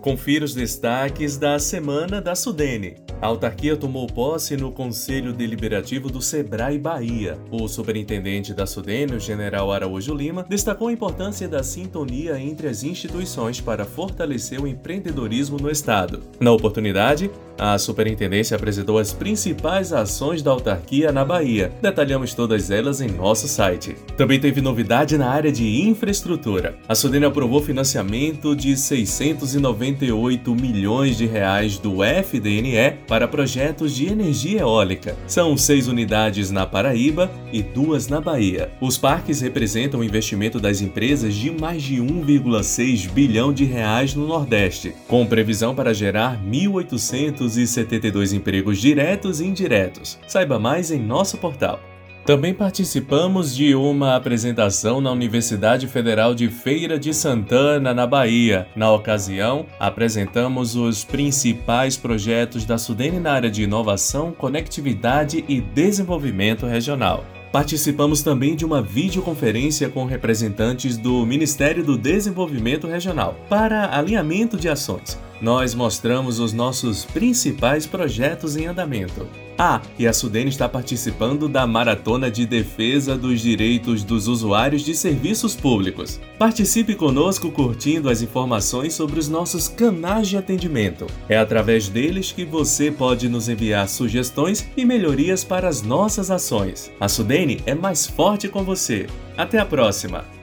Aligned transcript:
Confira 0.00 0.44
os 0.44 0.54
destaques 0.54 1.36
da 1.36 1.58
semana 1.58 2.20
da 2.20 2.34
Sudene. 2.34 3.07
A 3.20 3.26
autarquia 3.26 3.76
tomou 3.76 4.06
posse 4.06 4.56
no 4.56 4.70
Conselho 4.70 5.32
Deliberativo 5.32 6.08
do 6.08 6.22
Sebrae 6.22 6.78
Bahia. 6.78 7.36
O 7.50 7.66
superintendente 7.66 8.54
da 8.54 8.64
Sudene, 8.64 9.16
o 9.16 9.20
general 9.20 9.72
Araújo 9.72 10.14
Lima, 10.14 10.46
destacou 10.48 10.86
a 10.86 10.92
importância 10.92 11.48
da 11.48 11.64
sintonia 11.64 12.40
entre 12.40 12.68
as 12.68 12.84
instituições 12.84 13.60
para 13.60 13.84
fortalecer 13.84 14.62
o 14.62 14.68
empreendedorismo 14.68 15.58
no 15.60 15.68
estado. 15.68 16.22
Na 16.38 16.52
oportunidade, 16.52 17.28
a 17.58 17.76
superintendência 17.76 18.56
apresentou 18.56 18.98
as 18.98 19.12
principais 19.12 19.92
ações 19.92 20.40
da 20.40 20.52
autarquia 20.52 21.10
na 21.10 21.24
Bahia. 21.24 21.72
Detalhamos 21.82 22.32
todas 22.32 22.70
elas 22.70 23.00
em 23.00 23.08
nosso 23.08 23.48
site. 23.48 23.96
Também 24.16 24.38
teve 24.38 24.60
novidade 24.60 25.18
na 25.18 25.28
área 25.28 25.50
de 25.50 25.82
infraestrutura. 25.82 26.78
A 26.88 26.94
Sudene 26.94 27.24
aprovou 27.24 27.60
financiamento 27.60 28.54
de 28.54 28.76
698 28.76 30.54
milhões 30.54 31.16
de 31.16 31.26
reais 31.26 31.78
do 31.78 31.96
FDNE 32.04 32.98
para 33.08 33.26
projetos 33.26 33.96
de 33.96 34.06
energia 34.06 34.60
eólica. 34.60 35.16
São 35.26 35.56
seis 35.56 35.88
unidades 35.88 36.50
na 36.50 36.66
Paraíba 36.66 37.30
e 37.50 37.62
duas 37.62 38.06
na 38.06 38.20
Bahia. 38.20 38.70
Os 38.80 38.98
parques 38.98 39.40
representam 39.40 40.00
o 40.00 40.04
investimento 40.04 40.60
das 40.60 40.82
empresas 40.82 41.34
de 41.34 41.50
mais 41.50 41.82
de 41.82 41.96
1,6 41.96 43.10
bilhão 43.10 43.52
de 43.52 43.64
reais 43.64 44.14
no 44.14 44.26
Nordeste, 44.26 44.94
com 45.08 45.26
previsão 45.26 45.74
para 45.74 45.94
gerar 45.94 46.38
1.872 46.44 48.34
empregos 48.34 48.78
diretos 48.78 49.40
e 49.40 49.46
indiretos. 49.46 50.18
Saiba 50.26 50.58
mais 50.58 50.90
em 50.90 51.00
nosso 51.00 51.38
portal. 51.38 51.80
Também 52.28 52.52
participamos 52.52 53.56
de 53.56 53.74
uma 53.74 54.14
apresentação 54.14 55.00
na 55.00 55.10
Universidade 55.10 55.86
Federal 55.86 56.34
de 56.34 56.50
Feira 56.50 56.98
de 56.98 57.14
Santana, 57.14 57.94
na 57.94 58.06
Bahia. 58.06 58.68
Na 58.76 58.92
ocasião, 58.92 59.64
apresentamos 59.80 60.76
os 60.76 61.02
principais 61.02 61.96
projetos 61.96 62.66
da 62.66 62.76
Sudene 62.76 63.18
na 63.18 63.32
área 63.32 63.50
de 63.50 63.62
inovação, 63.62 64.30
conectividade 64.30 65.42
e 65.48 65.58
desenvolvimento 65.58 66.66
regional. 66.66 67.24
Participamos 67.50 68.20
também 68.20 68.54
de 68.54 68.66
uma 68.66 68.82
videoconferência 68.82 69.88
com 69.88 70.04
representantes 70.04 70.98
do 70.98 71.24
Ministério 71.24 71.82
do 71.82 71.96
Desenvolvimento 71.96 72.86
Regional 72.86 73.36
para 73.48 73.96
alinhamento 73.96 74.58
de 74.58 74.68
ações. 74.68 75.18
Nós 75.40 75.74
mostramos 75.74 76.40
os 76.40 76.52
nossos 76.52 77.04
principais 77.04 77.86
projetos 77.86 78.56
em 78.56 78.66
andamento. 78.66 79.26
Ah, 79.60 79.82
e 79.98 80.06
a 80.06 80.12
Sudene 80.12 80.50
está 80.50 80.68
participando 80.68 81.48
da 81.48 81.66
Maratona 81.66 82.30
de 82.30 82.46
Defesa 82.46 83.16
dos 83.16 83.40
Direitos 83.40 84.04
dos 84.04 84.28
Usuários 84.28 84.82
de 84.82 84.94
Serviços 84.94 85.56
Públicos. 85.56 86.20
Participe 86.38 86.94
conosco 86.94 87.50
curtindo 87.50 88.08
as 88.08 88.22
informações 88.22 88.94
sobre 88.94 89.18
os 89.18 89.28
nossos 89.28 89.66
canais 89.66 90.28
de 90.28 90.36
atendimento. 90.36 91.06
É 91.28 91.36
através 91.36 91.88
deles 91.88 92.30
que 92.30 92.44
você 92.44 92.92
pode 92.92 93.28
nos 93.28 93.48
enviar 93.48 93.88
sugestões 93.88 94.68
e 94.76 94.84
melhorias 94.84 95.42
para 95.42 95.68
as 95.68 95.82
nossas 95.82 96.30
ações. 96.30 96.92
A 97.00 97.08
Sudene 97.08 97.60
é 97.66 97.74
mais 97.74 98.06
forte 98.06 98.48
com 98.48 98.62
você. 98.62 99.08
Até 99.36 99.58
a 99.58 99.66
próxima! 99.66 100.37